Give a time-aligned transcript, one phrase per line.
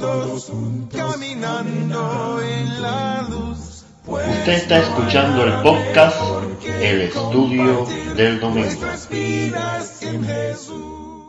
[0.00, 0.52] todos
[0.90, 3.84] caminando en la luz.
[4.06, 6.16] Usted está escuchando el podcast
[6.80, 8.80] El Estudio del Domingo.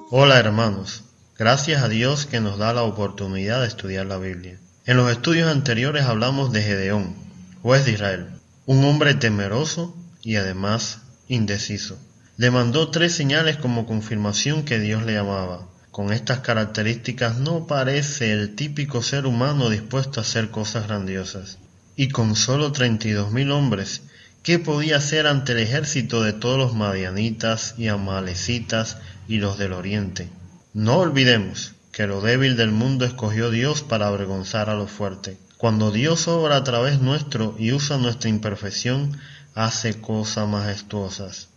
[0.09, 1.03] Hola hermanos,
[1.37, 4.59] gracias a Dios que nos da la oportunidad de estudiar la Biblia.
[4.85, 7.15] En los estudios anteriores hablamos de Gedeón,
[7.61, 8.29] juez de Israel,
[8.65, 11.97] un hombre temeroso y además indeciso.
[12.37, 15.67] Le mandó tres señales como confirmación que Dios le amaba.
[15.93, 21.59] Con estas características no parece el típico ser humano dispuesto a hacer cosas grandiosas.
[21.95, 24.01] Y con solo treinta y dos mil hombres,
[24.41, 29.71] ¿qué podía hacer ante el ejército de todos los madianitas y amalecitas y los del
[29.71, 30.29] oriente?
[30.73, 35.37] No olvidemos que lo débil del mundo escogió Dios para avergonzar a lo fuerte.
[35.57, 39.15] Cuando Dios obra a través nuestro y usa nuestra imperfección,
[39.53, 41.49] hace cosas majestuosas.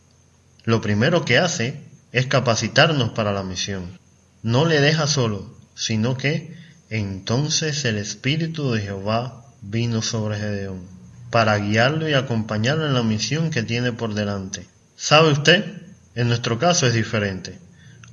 [0.64, 1.80] Lo primero que hace
[2.12, 4.04] es capacitarnos para la misión.
[4.46, 6.56] No le deja solo, sino que
[6.88, 10.86] entonces el Espíritu de Jehová vino sobre Gedeón,
[11.32, 14.68] para guiarlo y acompañarlo en la misión que tiene por delante.
[14.94, 15.82] ¿Sabe usted?
[16.14, 17.58] En nuestro caso es diferente.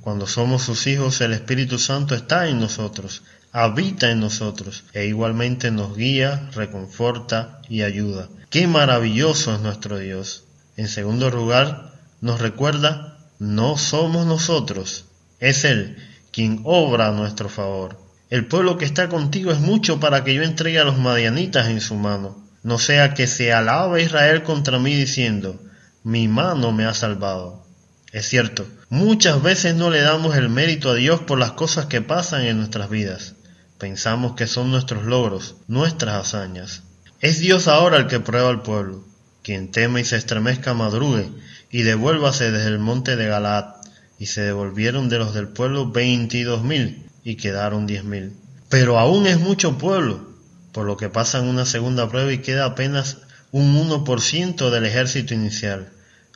[0.00, 3.22] Cuando somos sus hijos, el Espíritu Santo está en nosotros,
[3.52, 8.28] habita en nosotros e igualmente nos guía, reconforta y ayuda.
[8.50, 10.42] Qué maravilloso es nuestro Dios.
[10.76, 15.04] En segundo lugar, nos recuerda, no somos nosotros,
[15.38, 15.96] es Él
[16.34, 17.96] quien obra a nuestro favor.
[18.28, 21.80] El pueblo que está contigo es mucho para que yo entregue a los madianitas en
[21.80, 25.62] su mano, no sea que se alabe Israel contra mí diciendo,
[26.02, 27.64] mi mano me ha salvado.
[28.10, 32.00] Es cierto, muchas veces no le damos el mérito a Dios por las cosas que
[32.00, 33.34] pasan en nuestras vidas.
[33.78, 36.82] Pensamos que son nuestros logros, nuestras hazañas.
[37.20, 39.04] Es Dios ahora el que prueba al pueblo.
[39.44, 41.28] Quien teme y se estremezca madrugue,
[41.70, 43.73] y devuélvase desde el monte de Galaad,
[44.18, 48.32] y se devolvieron de los del pueblo veintidós mil, y quedaron diez mil.
[48.68, 50.28] Pero aún es mucho pueblo,
[50.72, 53.18] por lo que pasan una segunda prueba y queda apenas
[53.50, 55.88] un uno por ciento del ejército inicial.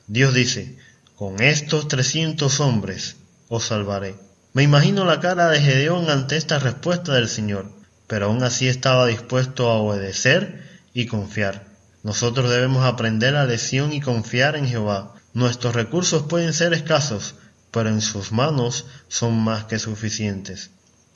[0.07, 0.79] Dios dice,
[1.17, 3.17] con estos trescientos hombres
[3.49, 4.15] os salvaré.
[4.53, 7.73] Me imagino la cara de Gedeón ante esta respuesta del Señor,
[8.07, 10.63] pero aún así estaba dispuesto a obedecer
[10.95, 11.67] y confiar.
[12.03, 17.37] Nosotros debemos aprender la lección y confiar en Jehová, Nuestros recursos pueden ser escasos,
[17.79, 20.71] pero en sus manos son más que suficientes.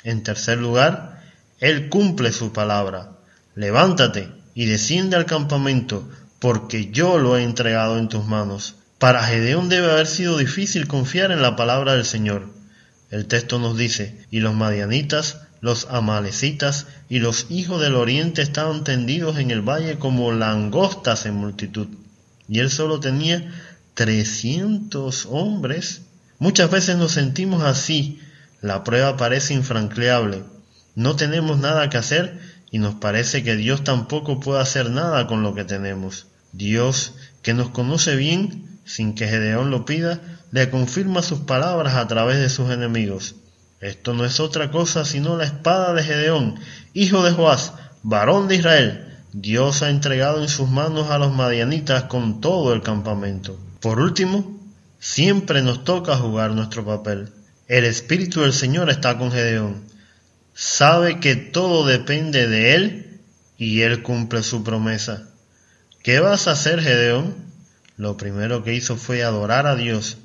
[0.04, 1.20] En tercer lugar,
[1.58, 3.18] Él cumple su palabra.
[3.56, 6.08] Levántate y desciende al campamento,
[6.38, 8.76] porque yo lo he entregado en tus manos.
[9.00, 12.48] Para Gedeón debe haber sido difícil confiar en la palabra del Señor.
[13.10, 18.84] El texto nos dice, y los madianitas, los amalecitas y los hijos del oriente estaban
[18.84, 21.88] tendidos en el valle como langostas en multitud.
[22.48, 23.52] Y él solo tenía
[23.94, 26.02] 300 hombres.
[26.42, 28.18] Muchas veces nos sentimos así.
[28.62, 30.42] La prueba parece infranqueable.
[30.96, 32.36] No tenemos nada que hacer
[32.72, 36.26] y nos parece que Dios tampoco puede hacer nada con lo que tenemos.
[36.50, 40.20] Dios, que nos conoce bien, sin que Gedeón lo pida,
[40.50, 43.36] le confirma sus palabras a través de sus enemigos.
[43.80, 46.56] Esto no es otra cosa sino la espada de Gedeón,
[46.92, 49.16] hijo de Joás, varón de Israel.
[49.32, 53.60] Dios ha entregado en sus manos a los madianitas con todo el campamento.
[53.80, 54.61] Por último,
[55.02, 57.32] siempre nos toca jugar nuestro papel.
[57.66, 59.82] El Espíritu del Señor está con Gedeón.
[60.54, 63.20] Sabe que todo depende de Él
[63.58, 65.28] y Él cumple su promesa.
[66.04, 67.34] ¿Qué vas a hacer, Gedeón?
[67.96, 70.18] Lo primero que hizo fue adorar a Dios.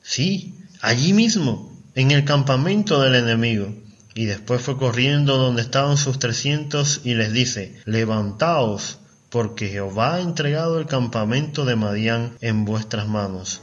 [0.00, 3.74] Sí, allí mismo, en el campamento del enemigo.
[4.14, 8.98] Y después fue corriendo donde estaban sus trescientos y les dice, levantaos,
[9.28, 13.60] porque Jehová ha entregado el campamento de Madián en vuestras manos.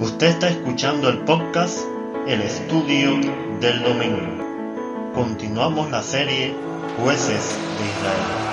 [0.00, 1.80] Usted está escuchando el podcast
[2.28, 3.18] El Estudio
[3.60, 5.12] del Domingo.
[5.12, 6.54] Continuamos la serie
[6.96, 8.48] Jueces de Israel.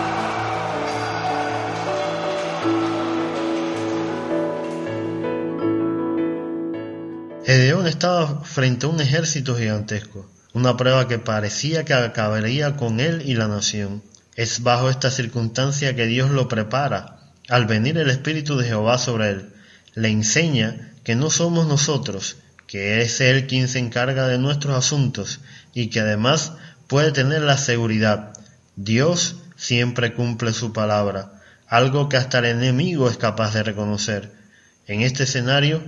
[7.45, 13.21] Gedeón estaba frente a un ejército gigantesco, una prueba que parecía que acabaría con él
[13.23, 14.01] y la nación.
[14.35, 17.19] Es bajo esta circunstancia que Dios lo prepara.
[17.49, 19.53] Al venir el Espíritu de Jehová sobre él,
[19.93, 22.37] le enseña que no somos nosotros,
[22.67, 25.39] que es Él quien se encarga de nuestros asuntos
[25.73, 26.53] y que además
[26.87, 28.33] puede tener la seguridad.
[28.75, 34.31] Dios siempre cumple su palabra, algo que hasta el enemigo es capaz de reconocer.
[34.87, 35.83] En este escenario,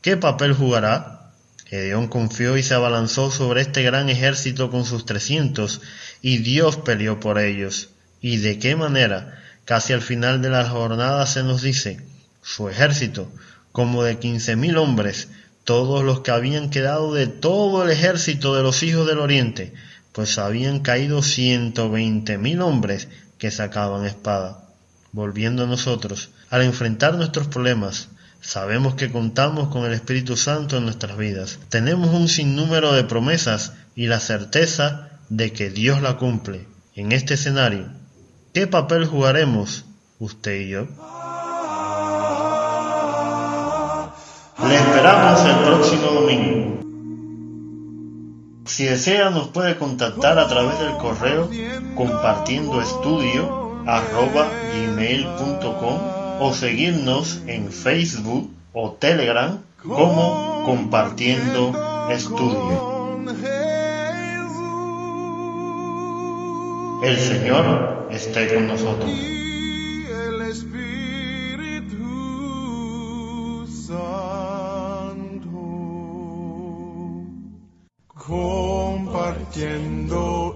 [0.00, 1.32] ¿qué papel jugará?
[1.66, 5.82] Gedeón confió y se abalanzó sobre este gran ejército con sus trescientos,
[6.22, 7.90] y Dios peleó por ellos.
[8.20, 9.38] ¿Y de qué manera?
[9.64, 12.00] Casi al final de la jornada se nos dice,
[12.42, 13.30] su ejército,
[13.72, 15.28] como de quince mil hombres,
[15.64, 19.74] todos los que habían quedado de todo el ejército de los hijos del oriente,
[20.12, 23.08] pues habían caído ciento veinte mil hombres
[23.38, 24.68] que sacaban espada.
[25.12, 28.08] Volviendo a nosotros, al enfrentar nuestros problemas,
[28.40, 31.58] sabemos que contamos con el Espíritu Santo en nuestras vidas.
[31.68, 36.66] Tenemos un sinnúmero de promesas y la certeza de que Dios la cumple.
[36.94, 37.88] En este escenario,
[38.52, 39.84] ¿qué papel jugaremos
[40.18, 40.88] usted y yo?
[44.58, 46.82] Le esperamos el próximo domingo.
[48.66, 51.48] Si desea nos puede contactar a través del correo
[51.94, 53.62] compartiendo estudio
[54.74, 55.98] gmail.com
[56.40, 61.72] o seguirnos en Facebook o Telegram como compartiendo
[62.10, 62.92] estudio.
[67.02, 69.10] El Señor esté con nosotros.
[78.26, 80.51] Compartiendo